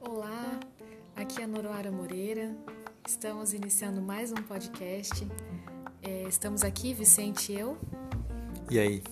[0.00, 0.58] Olá,
[1.14, 2.56] aqui é a Noroara Moreira.
[3.06, 5.28] Estamos iniciando mais um podcast.
[6.00, 7.76] É, estamos aqui, Vicente e eu.
[8.70, 9.02] E aí?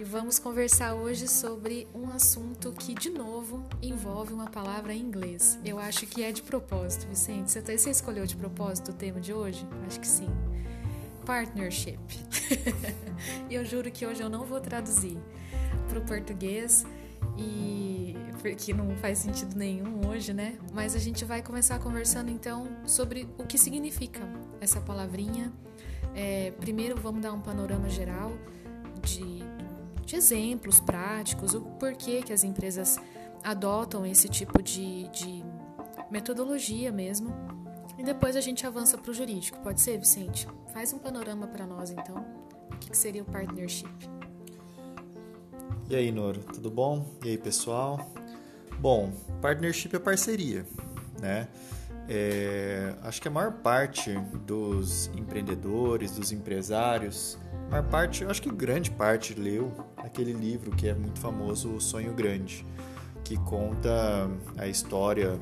[0.00, 5.58] E vamos conversar hoje sobre um assunto que, de novo, envolve uma palavra em inglês.
[5.62, 7.50] Eu acho que é de propósito, Vicente.
[7.50, 9.66] Você, você escolheu de propósito o tema de hoje?
[9.86, 10.28] Acho que sim.
[11.28, 11.98] Partnership.
[13.50, 15.18] eu juro que hoje eu não vou traduzir
[15.86, 16.86] para o português
[17.36, 20.58] e porque não faz sentido nenhum hoje, né?
[20.72, 24.20] Mas a gente vai começar conversando então sobre o que significa
[24.58, 25.52] essa palavrinha.
[26.14, 28.32] É, primeiro vamos dar um panorama geral
[29.02, 29.46] de
[30.06, 32.98] de exemplos práticos, o porquê que as empresas
[33.44, 35.44] adotam esse tipo de, de
[36.10, 37.30] metodologia mesmo.
[37.98, 39.58] E depois a gente avança para o jurídico.
[39.58, 40.48] Pode ser, Vicente?
[40.72, 42.24] Faz um panorama para nós, então.
[42.72, 43.88] O que, que seria o partnership?
[45.88, 47.06] E aí, Noro, tudo bom?
[47.24, 48.10] E aí, pessoal?
[48.78, 50.64] Bom, partnership é parceria,
[51.20, 51.48] né?
[52.08, 54.14] É, acho que a maior parte
[54.46, 60.88] dos empreendedores, dos empresários, a maior parte, acho que grande parte leu aquele livro que
[60.88, 62.64] é muito famoso, O Sonho Grande,
[63.24, 65.38] que conta a história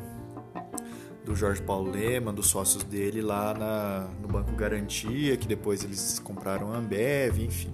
[1.26, 6.20] do Jorge Paulo Lema, dos sócios dele lá na, no Banco Garantia, que depois eles
[6.20, 7.72] compraram a Ambev, enfim.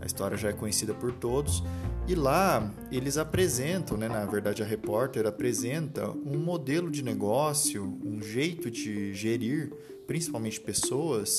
[0.00, 1.62] A história já é conhecida por todos.
[2.08, 8.22] E lá eles apresentam, né, na verdade a repórter apresenta um modelo de negócio, um
[8.22, 9.70] jeito de gerir,
[10.06, 11.38] principalmente pessoas,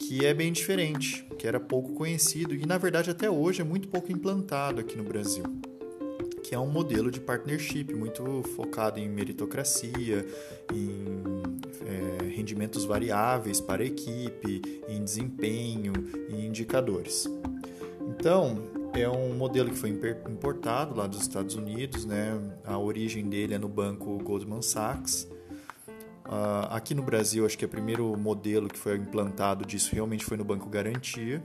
[0.00, 3.88] que é bem diferente, que era pouco conhecido e na verdade até hoje é muito
[3.88, 5.44] pouco implantado aqui no Brasil,
[6.46, 10.24] que é um modelo de partnership muito focado em meritocracia,
[10.72, 11.22] em
[11.84, 15.92] é, rendimentos variáveis para a equipe, em desempenho,
[16.30, 17.28] em indicadores.
[18.08, 18.62] Então
[18.94, 22.40] é um modelo que foi importado lá dos Estados Unidos, né?
[22.64, 25.28] A origem dele é no banco Goldman Sachs
[26.26, 30.36] Uh, aqui no Brasil, acho que o primeiro modelo que foi implantado disso realmente foi
[30.36, 31.40] no Banco Garantia.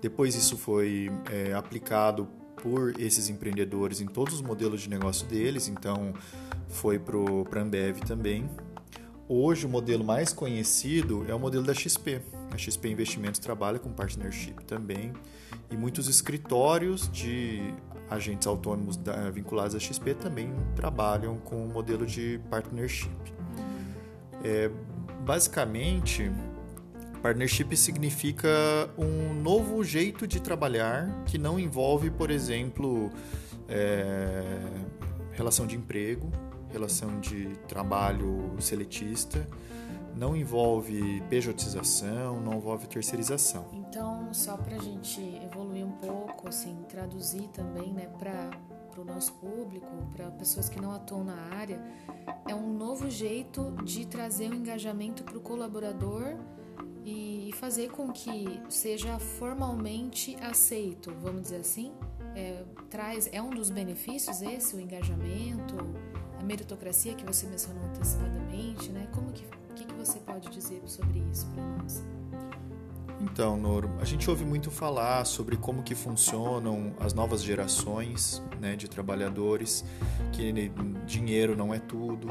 [0.00, 2.28] Depois isso foi é, aplicado
[2.62, 6.12] por esses empreendedores em todos os modelos de negócio deles, então
[6.68, 8.48] foi para a Ambev também.
[9.28, 12.22] Hoje o modelo mais conhecido é o modelo da XP.
[12.50, 15.12] A XP Investimentos trabalha com partnership também
[15.70, 17.74] e muitos escritórios de
[18.08, 23.10] agentes autônomos da, vinculados à XP também trabalham com o modelo de partnership.
[24.42, 24.70] É,
[25.26, 26.30] basicamente,
[27.18, 28.48] partnership significa
[28.96, 33.10] um novo jeito de trabalhar que não envolve, por exemplo,
[33.68, 34.42] é,
[35.32, 36.30] relação de emprego,
[36.70, 39.46] relação de trabalho seletista,
[40.14, 43.66] não envolve pejotização, não envolve terceirização.
[43.72, 48.50] Então, só para a gente evoluir um pouco, assim, traduzir também, né, para
[49.00, 51.80] o nosso público, para pessoas que não atuam na área,
[52.48, 56.36] é um novo jeito de trazer o um engajamento para o colaborador
[57.58, 61.92] fazer com que seja formalmente aceito, vamos dizer assim.
[62.34, 65.76] É, traz é um dos benefícios esse o engajamento,
[66.38, 69.08] a meritocracia que você mencionou antecipadamente, né?
[69.12, 69.44] Como que
[69.78, 72.04] que, que você pode dizer sobre isso para nós?
[73.20, 78.76] Então, Noro, a gente ouve muito falar sobre como que funcionam as novas gerações né,
[78.76, 79.84] de trabalhadores,
[80.32, 80.70] que
[81.04, 82.28] dinheiro não é tudo,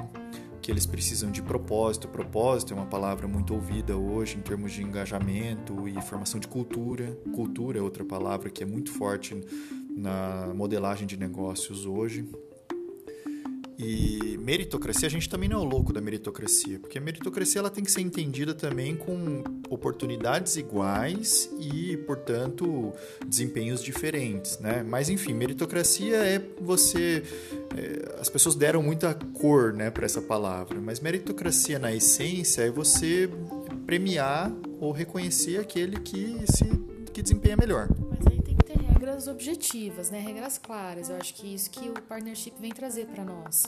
[0.67, 2.09] que eles precisam de propósito.
[2.09, 7.17] Propósito é uma palavra muito ouvida hoje em termos de engajamento e formação de cultura.
[7.33, 9.33] Cultura é outra palavra que é muito forte
[9.89, 12.29] na modelagem de negócios hoje.
[13.79, 17.69] E meritocracia, a gente também não é o louco da meritocracia, porque a meritocracia ela
[17.69, 22.91] tem que ser entendida também com oportunidades iguais e, portanto,
[23.27, 24.81] desempenhos diferentes, né?
[24.81, 27.21] Mas enfim, meritocracia é você
[27.75, 32.71] é, as pessoas deram muita cor, né, para essa palavra, mas meritocracia na essência é
[32.71, 33.29] você
[33.85, 36.65] premiar ou reconhecer aquele que se
[37.13, 37.87] que desempenha melhor
[39.17, 40.19] regras objetivas, né?
[40.19, 41.09] regras claras.
[41.09, 43.63] Eu acho que é isso que o partnership vem trazer para nós.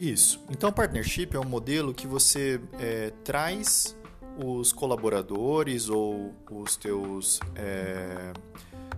[0.00, 0.42] Isso.
[0.48, 3.96] Então, o partnership é um modelo que você é, traz
[4.42, 8.32] os colaboradores ou os teus, é,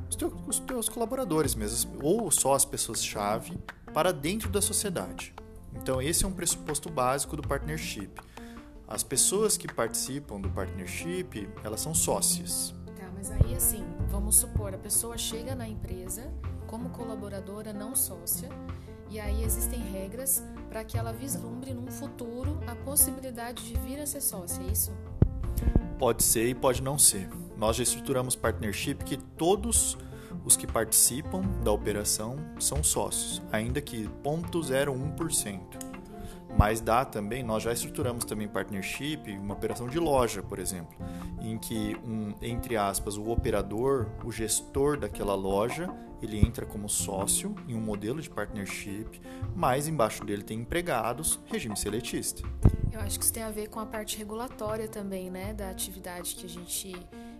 [0.08, 3.58] os teus, os teus colaboradores mesmo, ou só as pessoas-chave,
[3.92, 5.34] para dentro da sociedade.
[5.74, 8.10] Então, esse é um pressuposto básico do partnership.
[8.86, 12.74] As pessoas que participam do partnership, elas são sócias.
[13.20, 16.30] Mas aí, assim, vamos supor, a pessoa chega na empresa
[16.66, 18.48] como colaboradora não sócia,
[19.08, 24.06] e aí existem regras para que ela vislumbre num futuro a possibilidade de vir a
[24.06, 24.92] ser sócia, é isso?
[25.98, 27.28] Pode ser e pode não ser.
[27.56, 29.98] nós já estruturamos partnership que todos
[30.44, 35.89] os que participam da operação são sócios, ainda que 0,01%.
[36.56, 40.94] Mas dá também, nós já estruturamos também partnership, uma operação de loja, por exemplo,
[41.40, 45.88] em que um, entre aspas, o operador, o gestor daquela loja,
[46.20, 49.20] ele entra como sócio em um modelo de partnership,
[49.54, 52.42] mas embaixo dele tem empregados, regime seletista.
[52.92, 56.34] Eu acho que isso tem a ver com a parte regulatória também, né, da atividade
[56.34, 56.94] que a gente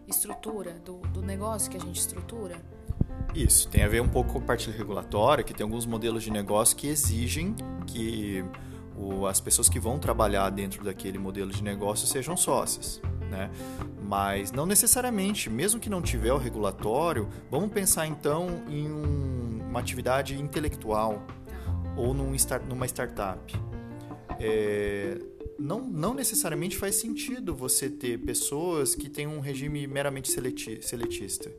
[0.07, 2.57] estrutura, do, do negócio que a gente estrutura.
[3.35, 6.31] Isso, tem a ver um pouco com a parte regulatória, que tem alguns modelos de
[6.31, 7.55] negócio que exigem
[7.87, 8.45] que
[9.01, 13.01] o, as pessoas que vão trabalhar dentro daquele modelo de negócio sejam sócias.
[13.31, 13.51] Né?
[14.03, 19.81] Mas não necessariamente, mesmo que não tiver o regulatório, vamos pensar então em um, uma
[19.81, 21.25] atividade intelectual
[21.97, 23.55] ou num start, numa startup.
[24.39, 25.19] É,
[25.59, 31.53] não, não necessariamente faz sentido você ter pessoas que têm um regime meramente seleti, seletista.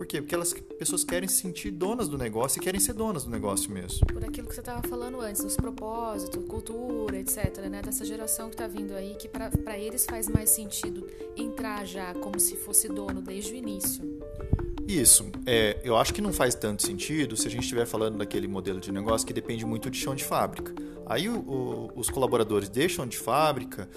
[0.00, 0.22] Por quê?
[0.22, 3.70] Porque elas pessoas querem se sentir donas do negócio e querem ser donas do negócio
[3.70, 4.06] mesmo.
[4.06, 7.58] Por aquilo que você estava falando antes, dos propósitos, cultura, etc.
[7.70, 7.82] Né?
[7.82, 11.06] Dessa geração que está vindo aí, que para eles faz mais sentido
[11.36, 14.02] entrar já como se fosse dono desde o início.
[14.88, 15.30] Isso.
[15.44, 18.80] É, eu acho que não faz tanto sentido se a gente estiver falando daquele modelo
[18.80, 20.72] de negócio que depende muito de chão de fábrica.
[21.10, 23.88] Aí o, o, os colaboradores deixam de fábrica,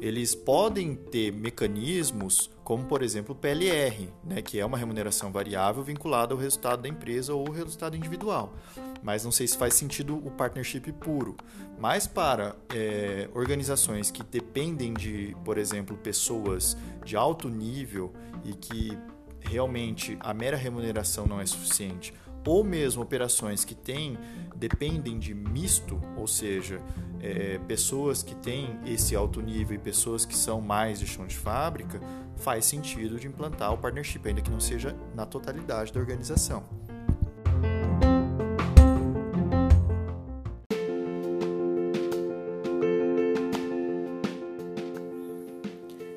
[0.00, 5.82] eles podem ter mecanismos como, por exemplo, o PLR, né, que é uma remuneração variável
[5.82, 8.54] vinculada ao resultado da empresa ou ao resultado individual.
[9.02, 11.36] Mas não sei se faz sentido o partnership puro.
[11.78, 18.14] Mas para é, organizações que dependem de, por exemplo, pessoas de alto nível
[18.46, 18.96] e que
[19.42, 22.14] realmente a mera remuneração não é suficiente,
[22.46, 24.18] ou mesmo operações que têm
[24.56, 26.80] dependem de misto, ou seja,
[27.20, 31.36] é, pessoas que têm esse alto nível e pessoas que são mais de chão de
[31.36, 32.00] fábrica,
[32.36, 36.64] faz sentido de implantar o partnership, ainda que não seja na totalidade da organização.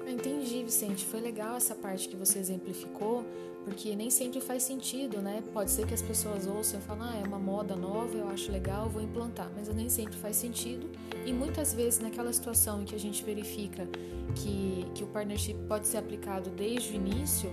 [0.07, 1.05] Entendi, Vicente.
[1.05, 3.25] Foi legal essa parte que você exemplificou,
[3.65, 5.43] porque nem sempre faz sentido, né?
[5.51, 8.51] Pode ser que as pessoas ouçam e falem, ah, é uma moda nova, eu acho
[8.51, 10.87] legal, vou implantar, mas nem sempre faz sentido.
[11.25, 13.87] E muitas vezes, naquela situação em que a gente verifica
[14.35, 17.49] que, que o partnership pode ser aplicado desde o início,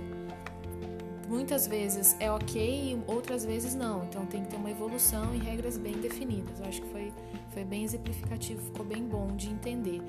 [1.27, 4.05] muitas vezes é ok, outras vezes não.
[4.05, 6.61] Então tem que ter uma evolução e regras bem definidas.
[6.61, 7.11] Eu acho que foi,
[7.55, 10.03] foi bem exemplificativo, ficou bem bom de entender.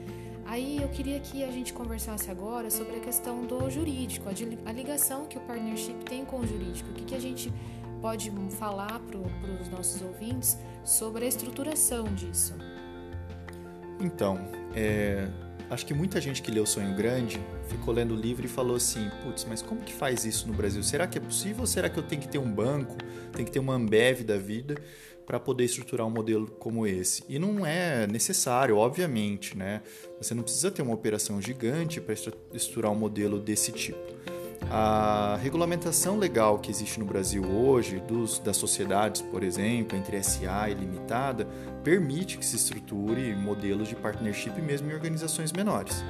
[0.46, 5.26] Aí eu queria que a gente conversasse agora sobre a questão do jurídico, a, ligação
[5.26, 6.90] que o partnership tem com o jurídico.
[6.90, 7.52] O que, que a gente
[8.02, 12.54] pode falar para os nossos ouvintes sobre a estruturação disso?
[14.00, 14.38] Então,
[14.76, 15.30] é,
[15.70, 17.40] acho que muita gente que leu Sonho Grande
[17.70, 20.84] ficou lendo o livro e falou assim: putz, mas como que faz isso no Brasil?
[20.84, 22.98] Será que é possível ou será que eu tenho que ter um banco,
[23.32, 24.76] tem que ter uma Ambev da vida?
[25.26, 27.24] Para poder estruturar um modelo como esse.
[27.30, 29.82] E não é necessário, obviamente, né?
[30.22, 34.00] Você não precisa ter uma operação gigante para estruturar um modelo desse tipo.
[34.70, 40.70] A regulamentação legal que existe no Brasil hoje, dos, das sociedades, por exemplo, entre SA
[40.70, 41.48] e limitada,
[41.84, 46.04] permite que se estruture modelos de partnership mesmo em organizações menores.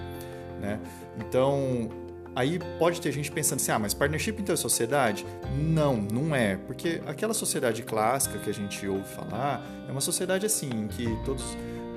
[0.62, 0.80] Né?
[1.20, 1.90] Então,
[2.36, 5.26] Aí pode ter gente pensando assim, ah, mas partnership então é sociedade?
[5.56, 6.58] Não, não é.
[6.58, 11.06] Porque aquela sociedade clássica que a gente ouve falar é uma sociedade assim, em que
[11.24, 11.44] todos,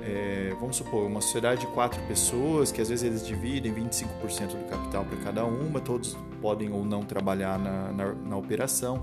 [0.03, 4.69] é, vamos supor, uma sociedade de quatro pessoas, que às vezes eles dividem 25% do
[4.69, 9.01] capital para cada uma, todos podem ou não trabalhar na, na, na operação.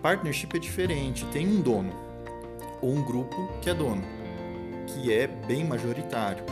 [0.00, 1.92] Partnership é diferente, tem um dono,
[2.80, 4.02] ou um grupo que é dono,
[4.86, 6.44] que é bem majoritário.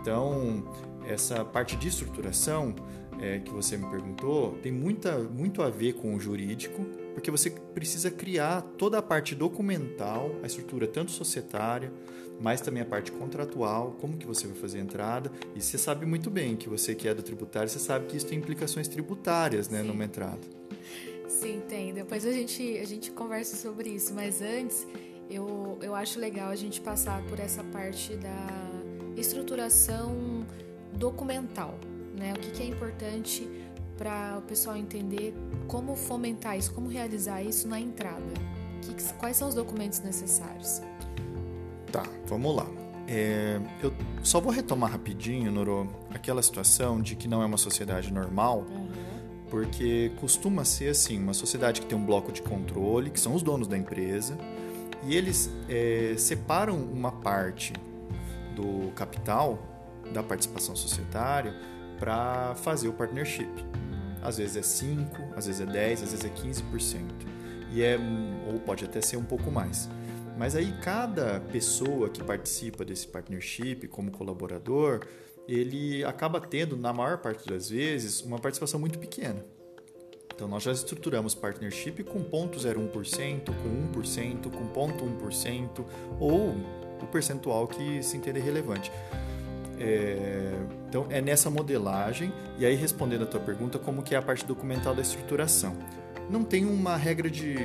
[0.00, 0.64] Então,
[1.06, 2.74] essa parte de estruturação
[3.20, 6.84] é, que você me perguntou tem muita, muito a ver com o jurídico,
[7.14, 11.92] porque você precisa criar toda a parte documental, a estrutura tanto societária,
[12.40, 15.32] mas também a parte contratual, como que você vai fazer a entrada.
[15.56, 18.26] E você sabe muito bem que você que é do tributário, você sabe que isso
[18.26, 20.38] tem implicações tributárias né, numa entrada.
[21.26, 21.92] Sim, tem.
[21.92, 24.86] Depois a gente, a gente conversa sobre isso, mas antes
[25.28, 28.46] eu, eu acho legal a gente passar por essa parte da
[29.16, 30.46] estruturação
[30.94, 31.78] documental
[32.18, 32.32] né?
[32.32, 33.48] O que, que é importante
[33.98, 35.34] para o pessoal entender
[35.66, 38.32] como fomentar isso, como realizar isso na entrada.
[38.80, 40.80] Que, quais são os documentos necessários?
[41.90, 42.66] Tá, vamos lá.
[43.08, 48.12] É, eu só vou retomar rapidinho, Noro, aquela situação de que não é uma sociedade
[48.12, 48.88] normal, uhum.
[49.50, 53.42] porque costuma ser assim, uma sociedade que tem um bloco de controle, que são os
[53.42, 54.38] donos da empresa,
[55.04, 57.72] e eles é, separam uma parte
[58.54, 59.58] do capital
[60.12, 61.54] da participação societária
[61.98, 63.50] para fazer o partnership.
[64.22, 67.02] às vezes é 5, às vezes é 10, às vezes é 15%.
[67.72, 67.98] E é
[68.52, 69.88] ou pode até ser um pouco mais.
[70.36, 75.00] Mas aí cada pessoa que participa desse partnership como colaborador,
[75.48, 79.44] ele acaba tendo, na maior parte das vezes, uma participação muito pequena.
[80.34, 85.84] Então nós já estruturamos partnership com 0,01%, com 1%, com 0,1%
[86.20, 86.54] ou
[87.02, 88.92] o percentual que se entender relevante.
[89.80, 90.54] É,
[90.88, 94.44] então é nessa modelagem e aí respondendo a tua pergunta como que é a parte
[94.44, 95.76] documental da estruturação.
[96.28, 97.56] Não tem uma regra de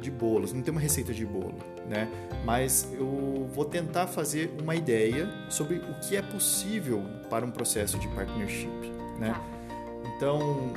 [0.00, 1.54] de bolos, não tem uma receita de bolo,
[1.86, 2.08] né?
[2.44, 7.98] Mas eu vou tentar fazer uma ideia sobre o que é possível para um processo
[7.98, 9.32] de partnership, né?
[9.32, 9.44] Tá.
[10.16, 10.72] Então,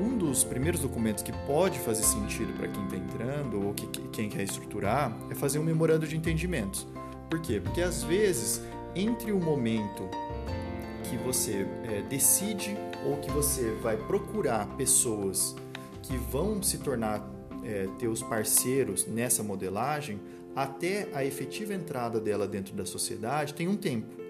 [0.00, 4.28] um dos primeiros documentos que pode fazer sentido para quem está entrando ou que, quem
[4.28, 6.86] quer estruturar é fazer um memorando de entendimentos.
[7.28, 7.60] Por quê?
[7.60, 8.62] Porque às vezes,
[8.96, 10.08] entre o momento
[11.04, 12.74] que você é, decide
[13.04, 15.54] ou que você vai procurar pessoas
[16.02, 17.22] que vão se tornar
[17.62, 20.18] é, teus parceiros nessa modelagem,
[20.54, 24.25] até a efetiva entrada dela dentro da sociedade tem um tempo.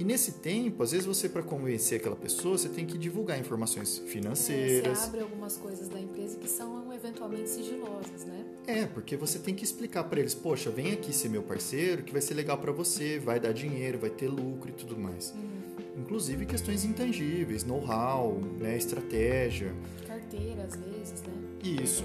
[0.00, 3.98] E nesse tempo, às vezes você para convencer aquela pessoa, você tem que divulgar informações
[3.98, 4.86] financeiras.
[4.86, 8.46] É, você abre algumas coisas da empresa que são eventualmente sigilosas, né?
[8.66, 12.14] É, porque você tem que explicar para eles, poxa, vem aqui ser meu parceiro, que
[12.14, 15.34] vai ser legal para você, vai dar dinheiro, vai ter lucro e tudo mais.
[15.36, 16.00] Uhum.
[16.00, 19.74] Inclusive questões intangíveis, know-how, né, estratégia.
[20.06, 21.34] Carteira, às vezes, né?
[21.62, 22.04] Isso.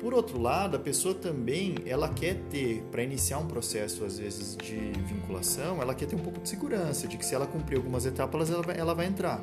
[0.00, 4.56] Por outro lado, a pessoa também, ela quer ter, para iniciar um processo às vezes
[4.56, 8.06] de vinculação, ela quer ter um pouco de segurança, de que se ela cumprir algumas
[8.06, 9.42] etapas, ela vai, ela vai entrar.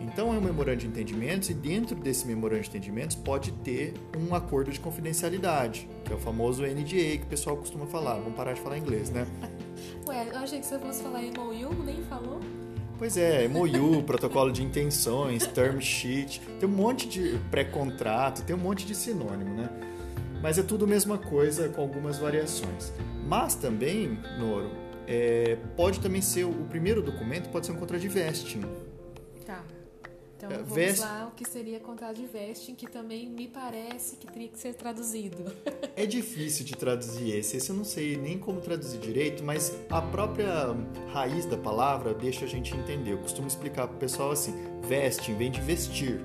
[0.00, 4.34] Então é um memorando de entendimentos e dentro desse memorando de entendimentos pode ter um
[4.34, 8.14] acordo de confidencialidade, que é o famoso NDA que o pessoal costuma falar.
[8.14, 9.26] Vamos parar de falar inglês, né?
[10.08, 12.40] Ué, eu achei que você fosse falar MOU, nem falou?
[13.00, 18.58] Pois é, MOU, protocolo de intenções, term sheet, tem um monte de pré-contrato, tem um
[18.58, 19.70] monte de sinônimo, né?
[20.42, 22.92] Mas é tudo a mesma coisa com algumas variações.
[23.26, 24.70] Mas também, Noro,
[25.06, 28.60] é, pode também ser o primeiro documento pode ser um contrato de vesting.
[30.40, 31.00] Então é, vamos vest...
[31.00, 34.74] lá o que seria contrato de vesting, que também me parece que teria que ser
[34.74, 35.52] traduzido.
[35.94, 40.00] é difícil de traduzir esse, esse eu não sei nem como traduzir direito, mas a
[40.00, 40.74] própria
[41.12, 43.12] raiz da palavra deixa a gente entender.
[43.12, 46.22] Eu costumo explicar para o pessoal assim: vesting vem de vestir.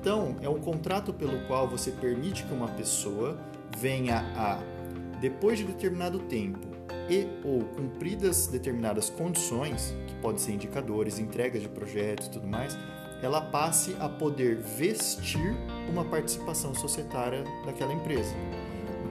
[0.00, 3.38] Então, é um contrato pelo qual você permite que uma pessoa
[3.78, 4.58] venha a,
[5.20, 6.66] depois de determinado tempo,
[7.08, 12.76] e ou cumpridas determinadas condições, que podem ser indicadores, entregas de projetos e tudo mais,
[13.22, 15.54] ela passe a poder vestir
[15.88, 18.34] uma participação societária daquela empresa.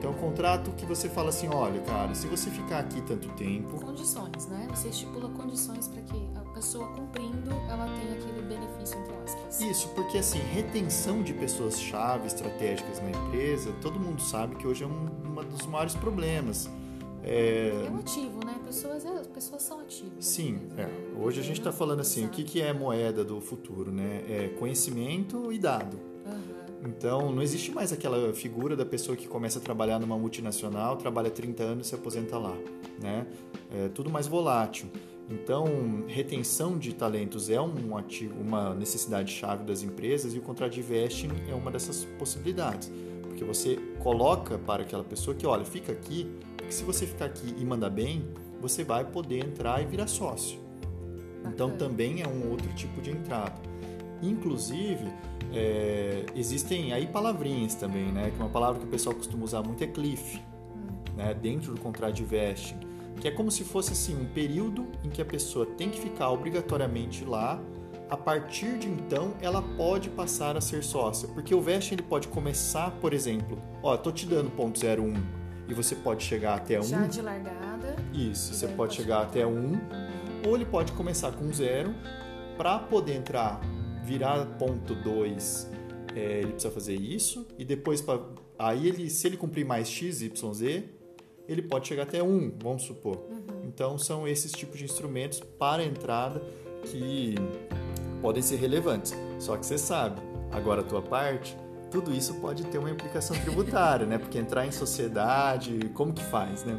[0.00, 3.28] Então, é um contrato que você fala assim, olha, cara, se você ficar aqui tanto
[3.34, 3.78] tempo...
[3.84, 4.66] Condições, né?
[4.70, 9.60] Você estipula condições para que a pessoa cumprindo, ela tenha aquele benefício, entre aspas.
[9.60, 14.86] Isso, porque assim, retenção de pessoas-chave estratégicas na empresa, todo mundo sabe que hoje é
[14.86, 16.70] um, um dos maiores problemas.
[17.22, 18.54] É, é um ativo, né?
[18.64, 20.26] Pessoas, é, pessoas são ativos.
[20.26, 20.86] Sim, é.
[21.18, 24.22] Hoje a gente está falando assim, o que, que é moeda do futuro, né?
[24.28, 25.98] É conhecimento e dado.
[26.26, 26.88] Uhum.
[26.90, 31.30] Então, não existe mais aquela figura da pessoa que começa a trabalhar numa multinacional, trabalha
[31.30, 32.54] 30 anos e se aposenta lá,
[33.00, 33.26] né?
[33.72, 34.90] É tudo mais volátil.
[35.30, 40.72] Então, retenção de talentos é um ativo, uma necessidade chave das empresas e o contrato
[40.72, 42.92] de vesting é uma dessas possibilidades.
[43.22, 47.54] Porque você coloca para aquela pessoa que, olha, fica aqui, porque se você ficar aqui
[47.56, 48.28] e mandar bem,
[48.60, 50.58] você vai poder entrar e virar sócio.
[51.46, 53.60] Então também é um outro tipo de entrada.
[54.22, 55.08] Inclusive,
[55.52, 58.30] é, existem aí palavrinhas também, né?
[58.30, 61.16] Que uma palavra que o pessoal costuma usar muito é cliff, hum.
[61.16, 61.34] né?
[61.34, 62.78] Dentro do contrato de vesting,
[63.20, 66.30] que é como se fosse assim um período em que a pessoa tem que ficar
[66.30, 67.60] obrigatoriamente lá.
[68.08, 72.26] A partir de então, ela pode passar a ser sócia, porque o vesting ele pode
[72.26, 75.14] começar, por exemplo, ó, tô te dando ponto 01
[75.68, 76.82] e você pode chegar até 1.
[76.82, 77.69] Já de largada.
[78.12, 79.80] Isso, você pode chegar até 1, uhum.
[80.46, 81.94] ou ele pode começar com 0.
[82.56, 83.60] Para poder entrar,
[84.04, 85.70] virar ponto 2,
[86.14, 88.20] é, ele precisa fazer isso, e depois, pra,
[88.58, 90.84] aí ele, se ele cumprir mais x, y, z,
[91.48, 93.16] ele pode chegar até 1, vamos supor.
[93.16, 93.64] Uhum.
[93.64, 96.42] Então, são esses tipos de instrumentos para entrada
[96.84, 97.34] que
[98.20, 99.14] podem ser relevantes.
[99.38, 100.20] Só que você sabe,
[100.52, 101.56] agora a tua parte,
[101.90, 104.18] tudo isso pode ter uma implicação tributária, né?
[104.18, 106.78] Porque entrar em sociedade, como que faz, né?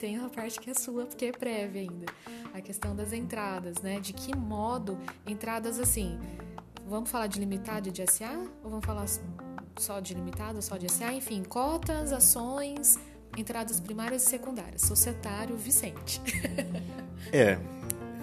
[0.00, 2.06] Tem uma parte que é sua, porque é prévia ainda.
[2.54, 4.00] A questão das entradas, né?
[4.00, 6.18] De que modo entradas assim,
[6.88, 8.32] vamos falar de limitado e de SA?
[8.64, 9.06] Ou vamos falar
[9.76, 11.12] só de limitado, só de SA?
[11.12, 12.98] Enfim, cotas, ações,
[13.36, 14.80] entradas primárias e secundárias.
[14.80, 16.22] Societário Vicente.
[17.30, 17.58] é,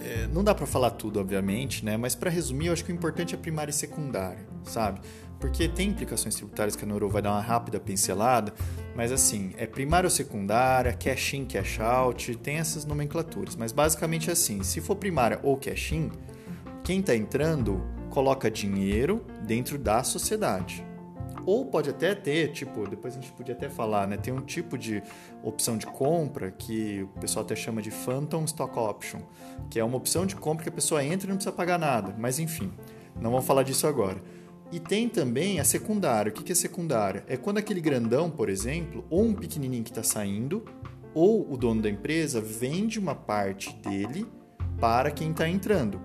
[0.03, 1.95] é, não dá para falar tudo, obviamente, né?
[1.95, 4.99] Mas para resumir, eu acho que o importante é primária e secundária, sabe?
[5.39, 8.53] Porque tem implicações tributárias que a Neuro vai dar uma rápida pincelada,
[8.95, 13.55] mas assim, é primária ou secundária, cash in, cash out, tem essas nomenclaturas.
[13.55, 16.09] Mas basicamente é assim, se for primária ou cash in,
[16.83, 20.83] quem está entrando coloca dinheiro dentro da sociedade.
[21.45, 24.17] Ou pode até ter, tipo, depois a gente podia até falar, né?
[24.17, 25.01] Tem um tipo de
[25.41, 29.21] opção de compra que o pessoal até chama de Phantom Stock Option,
[29.69, 32.13] que é uma opção de compra que a pessoa entra e não precisa pagar nada.
[32.17, 32.69] Mas enfim,
[33.21, 34.21] não vamos falar disso agora.
[34.71, 36.29] E tem também a secundária.
[36.29, 37.23] O que é secundária?
[37.27, 40.65] É quando aquele grandão, por exemplo, ou um pequenininho que está saindo,
[41.13, 44.27] ou o dono da empresa vende uma parte dele
[44.79, 46.01] para quem está entrando.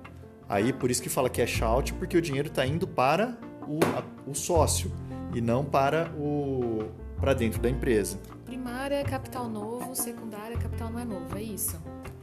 [0.49, 4.05] Aí por isso que fala cash out, porque o dinheiro está indo para o, a,
[4.31, 4.93] o sócio
[5.35, 6.85] e não para o
[7.19, 8.19] para dentro da empresa.
[8.45, 11.81] Primária é capital novo, secundária é capital não é novo, é isso?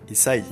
[0.09, 0.43] Isso aí.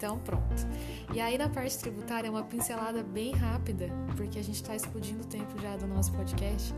[0.00, 0.66] Então pronto.
[1.14, 5.20] E aí na parte tributária é uma pincelada bem rápida, porque a gente está explodindo
[5.22, 6.72] o tempo já do nosso podcast.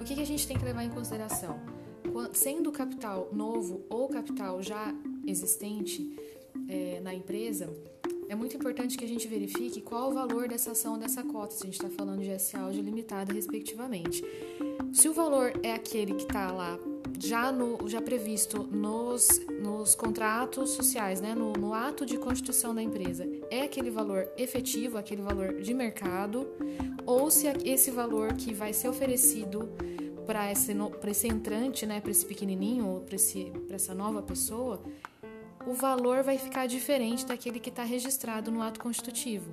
[0.00, 1.60] O que, que a gente tem que levar em consideração?
[2.32, 4.94] Sendo capital novo ou capital já
[5.26, 6.16] existente
[6.66, 7.68] é, na empresa,
[8.26, 11.64] é muito importante que a gente verifique qual o valor dessa ação dessa cota, se
[11.64, 14.24] a gente está falando de SA ou de limitada, respectivamente.
[14.94, 16.78] Se o valor é aquele que está lá
[17.18, 19.28] já, no, já previsto nos,
[19.60, 24.98] nos contratos sociais, né, no, no ato de constituição da empresa, é aquele valor efetivo,
[24.98, 26.46] aquele valor de mercado,
[27.06, 29.68] ou se esse valor que vai ser oferecido
[30.26, 30.74] para esse,
[31.08, 33.16] esse entrante, né, para esse pequenininho ou para
[33.74, 34.82] essa nova pessoa,
[35.66, 39.52] o valor vai ficar diferente daquele que está registrado no ato constitutivo.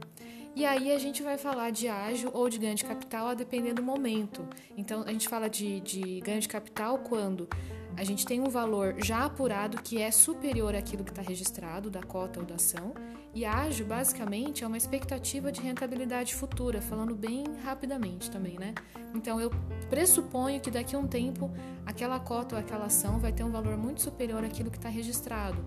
[0.55, 3.73] E aí a gente vai falar de ágio ou de ganho de capital a depender
[3.73, 4.45] do momento.
[4.75, 7.47] Então a gente fala de, de ganho de capital quando
[7.95, 12.01] a gente tem um valor já apurado que é superior àquilo que está registrado, da
[12.01, 12.93] cota ou da ação.
[13.33, 18.73] E ágio, basicamente, é uma expectativa de rentabilidade futura, falando bem rapidamente também, né?
[19.13, 19.51] Então eu
[19.89, 21.51] pressuponho que daqui a um tempo
[21.85, 25.63] aquela cota ou aquela ação vai ter um valor muito superior àquilo que está registrado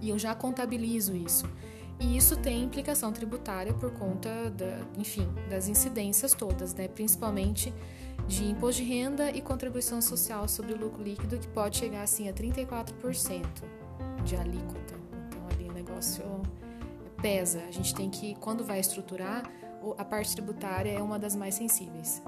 [0.00, 1.46] e eu já contabilizo isso.
[1.98, 6.88] E isso tem implicação tributária por conta, da, enfim, das incidências todas, né?
[6.88, 7.72] principalmente
[8.28, 12.28] de imposto de renda e contribuição social sobre o lucro líquido, que pode chegar assim
[12.28, 13.46] a 34%
[14.24, 14.94] de alíquota.
[15.26, 16.24] Então ali o negócio
[17.22, 17.62] pesa.
[17.66, 19.42] A gente tem que, quando vai estruturar,
[19.96, 22.22] a parte tributária é uma das mais sensíveis.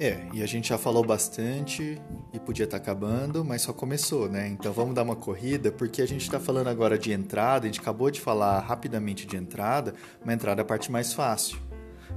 [0.00, 2.00] É, e a gente já falou bastante
[2.32, 4.48] e podia estar tá acabando, mas só começou, né?
[4.48, 7.80] Então vamos dar uma corrida, porque a gente está falando agora de entrada, a gente
[7.80, 11.58] acabou de falar rapidamente de entrada, uma entrada é a parte mais fácil.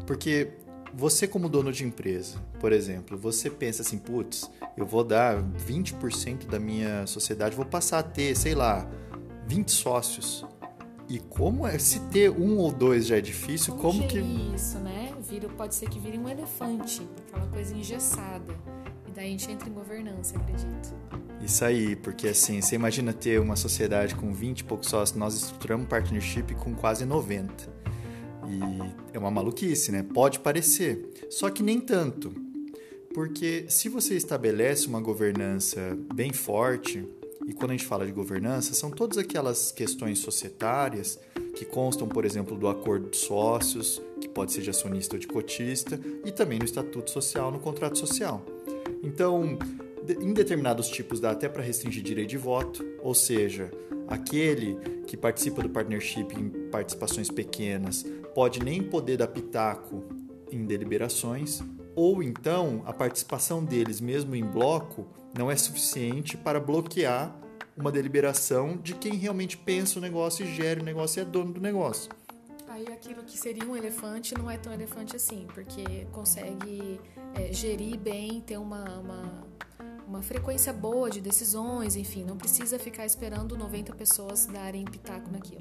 [0.07, 0.53] Porque
[0.93, 6.47] você, como dono de empresa, por exemplo, você pensa assim, putz, eu vou dar 20%
[6.47, 8.89] da minha sociedade, vou passar a ter, sei lá,
[9.45, 10.45] 20 sócios.
[11.09, 14.19] E como é, se ter um ou dois já é difícil, como, como que.
[14.55, 15.13] isso, né?
[15.29, 18.53] Vira, pode ser que vire um elefante, aquela coisa engessada.
[19.07, 20.93] E daí a gente entra em governança, acredito.
[21.41, 25.35] Isso aí, porque assim, você imagina ter uma sociedade com 20 e poucos sócios, nós
[25.35, 27.69] estruturamos partnership com quase 90.
[28.47, 30.03] E é uma maluquice, né?
[30.03, 32.33] Pode parecer, só que nem tanto.
[33.13, 37.07] Porque se você estabelece uma governança bem forte,
[37.45, 41.19] e quando a gente fala de governança, são todas aquelas questões societárias
[41.55, 45.27] que constam, por exemplo, do acordo de sócios, que pode ser de acionista ou de
[45.27, 48.43] cotista, e também no estatuto social, no contrato social.
[49.03, 49.57] Então,
[50.21, 53.71] em determinados tipos dá até para restringir direito de voto, ou seja,
[54.07, 60.03] aquele que participa do partnership em participações pequenas pode nem poder dar pitaco
[60.51, 61.61] em deliberações,
[61.95, 67.35] ou então a participação deles, mesmo em bloco, não é suficiente para bloquear
[67.75, 71.53] uma deliberação de quem realmente pensa o negócio e gera o negócio e é dono
[71.53, 72.11] do negócio.
[72.67, 76.99] Aí aquilo que seria um elefante não é tão elefante assim, porque consegue
[77.35, 79.47] é, gerir bem, ter uma, uma,
[80.07, 85.59] uma, frequência boa de decisões, enfim, não precisa ficar esperando 90 pessoas darem pitaco naquilo.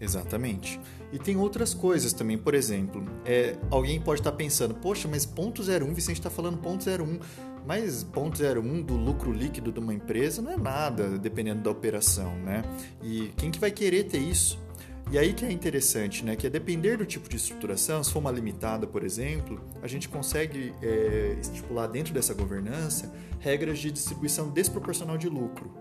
[0.00, 0.80] Exatamente.
[1.12, 5.62] E tem outras coisas também, por exemplo, é, alguém pode estar pensando, poxa, mas ponto
[5.62, 7.18] 01, Vicente está falando ponto 01
[7.66, 12.62] mas 0,01 do lucro líquido de uma empresa não é nada, dependendo da operação, né?
[13.02, 14.62] E quem que vai querer ter isso?
[15.10, 16.36] E aí que é interessante, né?
[16.36, 20.08] Que a depender do tipo de estruturação, se for uma limitada, por exemplo, a gente
[20.08, 25.72] consegue é, estipular dentro dessa governança regras de distribuição desproporcional de lucro.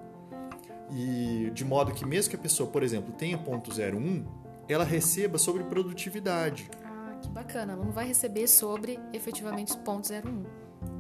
[0.96, 4.26] E de modo que mesmo que a pessoa, por exemplo, tenha ponto 0,1,
[4.68, 6.70] ela receba sobre produtividade.
[6.84, 10.44] Ah, Que bacana, ela não vai receber sobre efetivamente ponto 01.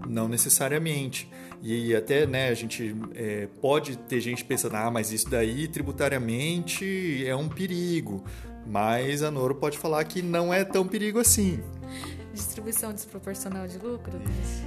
[0.08, 1.29] Não necessariamente.
[1.62, 7.25] E até né, a gente é, pode ter gente pensando, ah, mas isso daí tributariamente
[7.25, 8.23] é um perigo.
[8.65, 11.62] Mas a Noro pode falar que não é tão perigo assim.
[12.34, 14.19] Distribuição desproporcional de lucro?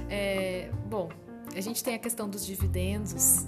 [0.09, 1.09] É, bom,
[1.55, 3.45] a gente tem a questão dos dividendos,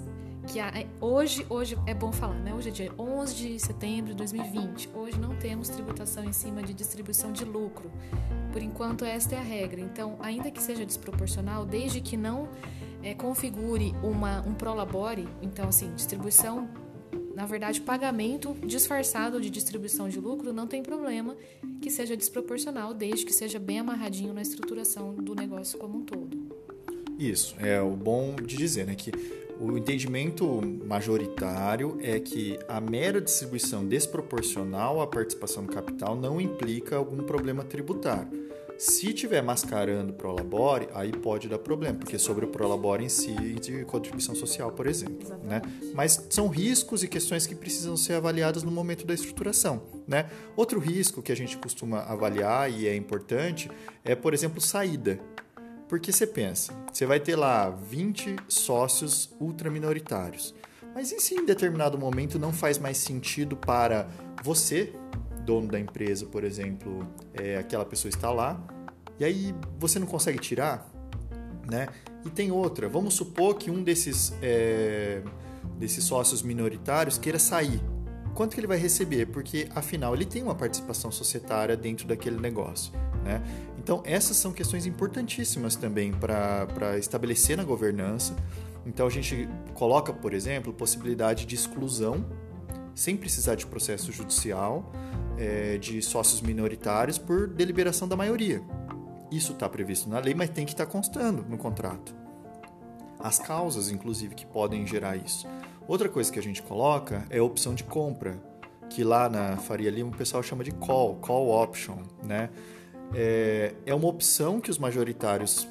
[0.50, 2.52] que a, hoje, hoje é bom falar, né?
[2.52, 4.90] Hoje é dia 11 de setembro de 2020.
[4.92, 7.88] Hoje não temos tributação em cima de distribuição de lucro.
[8.52, 9.80] Por enquanto, esta é a regra.
[9.80, 12.48] Então, ainda que seja desproporcional, desde que não
[13.00, 16.68] é, configure uma, um prolabore, então, assim, distribuição
[17.34, 21.36] na verdade, pagamento disfarçado de distribuição de lucro não tem problema
[21.80, 26.36] que seja desproporcional, desde que seja bem amarradinho na estruturação do negócio como um todo.
[27.18, 28.94] Isso, é o bom de dizer, né?
[28.94, 29.12] Que
[29.60, 36.96] o entendimento majoritário é que a mera distribuição desproporcional à participação no capital não implica
[36.96, 38.48] algum problema tributário.
[38.78, 43.84] Se tiver mascarando Prolabore, aí pode dar problema, porque sobre o Prolabore em si de
[43.84, 45.28] contribuição social, por exemplo.
[45.44, 45.60] Né?
[45.94, 49.82] Mas são riscos e questões que precisam ser avaliadas no momento da estruturação.
[50.08, 50.30] Né?
[50.56, 53.70] Outro risco que a gente costuma avaliar e é importante
[54.02, 55.20] é, por exemplo, saída.
[55.90, 60.54] Porque você pensa, você vai ter lá 20 sócios ultraminoritários.
[60.94, 64.08] Mas e se em determinado momento não faz mais sentido para
[64.40, 64.92] você,
[65.44, 68.62] dono da empresa, por exemplo, é, aquela pessoa está lá,
[69.18, 70.88] e aí você não consegue tirar,
[71.68, 71.88] né?
[72.24, 75.24] E tem outra, vamos supor que um desses, é,
[75.76, 77.82] desses sócios minoritários queira sair.
[78.32, 79.26] Quanto que ele vai receber?
[79.26, 82.92] Porque, afinal, ele tem uma participação societária dentro daquele negócio.
[83.24, 83.42] Né?
[83.90, 88.36] Então, essas são questões importantíssimas também para estabelecer na governança.
[88.86, 92.24] Então, a gente coloca, por exemplo, possibilidade de exclusão,
[92.94, 94.92] sem precisar de processo judicial,
[95.36, 98.62] é, de sócios minoritários por deliberação da maioria.
[99.28, 102.14] Isso está previsto na lei, mas tem que estar tá constando no contrato.
[103.18, 105.48] As causas, inclusive, que podem gerar isso.
[105.88, 108.40] Outra coisa que a gente coloca é a opção de compra,
[108.88, 112.50] que lá na Faria Lima o pessoal chama de call, call option, né?
[113.14, 115.66] É, é uma opção que os majoritários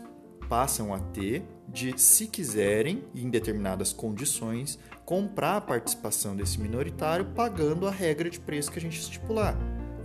[0.50, 7.88] passam a ter de, se quiserem, em determinadas condições, comprar a participação desse minoritário pagando
[7.88, 9.56] a regra de preço que a gente estipular.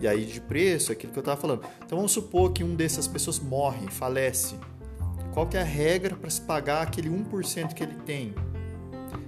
[0.00, 1.64] E aí de preço é aquilo que eu estava falando.
[1.84, 4.56] Então vamos supor que um dessas pessoas morre, falece.
[5.32, 8.34] Qual que é a regra para se pagar aquele 1% que ele tem?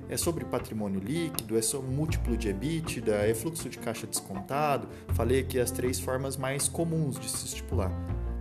[0.08, 4.88] É sobre patrimônio líquido, é sobre múltiplo de EBITDA, é fluxo de caixa descontado.
[5.14, 7.90] Falei aqui as três formas mais comuns de se estipular.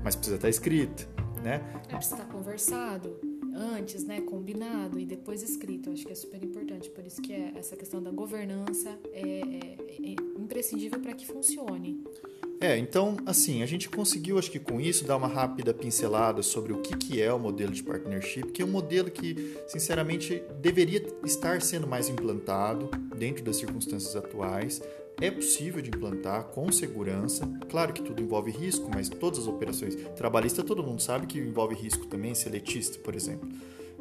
[0.04, 1.08] Mas precisa estar escrito,
[1.44, 1.62] né?
[1.90, 3.20] É, precisa estar conversado
[3.56, 5.90] antes, né, combinado e depois escrito.
[5.90, 6.90] acho que é super importante.
[6.90, 12.04] Por isso que é, essa questão da governança é, é, é imprescindível para que funcione.
[12.60, 16.72] É, então, assim, a gente conseguiu, acho que com isso, dar uma rápida pincelada sobre
[16.72, 21.06] o que, que é o modelo de partnership, que é um modelo que, sinceramente, deveria
[21.26, 24.82] estar sendo mais implantado dentro das circunstâncias atuais.
[25.22, 27.48] É possível de implantar com segurança.
[27.70, 31.76] Claro que tudo envolve risco, mas todas as operações trabalhistas todo mundo sabe que envolve
[31.76, 33.50] risco também, seletista, por exemplo.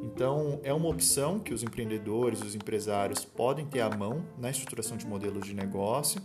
[0.02, 4.96] Então, é uma opção que os empreendedores, os empresários podem ter à mão na estruturação
[4.96, 6.20] de modelos de negócio.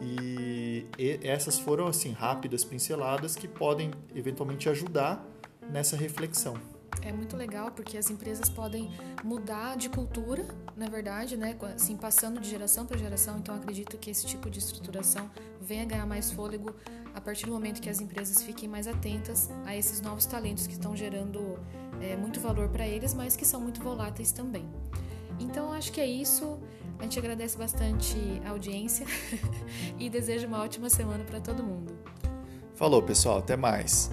[0.00, 0.86] E
[1.22, 5.24] essas foram assim rápidas pinceladas que podem eventualmente ajudar
[5.70, 6.54] nessa reflexão
[7.02, 8.90] é muito legal porque as empresas podem
[9.24, 10.44] mudar de cultura,
[10.76, 11.56] na verdade, né?
[11.74, 13.38] Assim, passando de geração para geração.
[13.38, 16.74] Então, acredito que esse tipo de estruturação venha ganhar mais fôlego
[17.14, 20.74] a partir do momento que as empresas fiquem mais atentas a esses novos talentos que
[20.74, 21.58] estão gerando
[22.00, 24.68] é, muito valor para eles, mas que são muito voláteis também.
[25.38, 26.58] Então, acho que é isso.
[27.00, 29.06] A gente agradece bastante a audiência
[29.98, 31.98] e deseja uma ótima semana para todo mundo.
[32.74, 33.38] Falou, pessoal.
[33.38, 34.10] Até mais.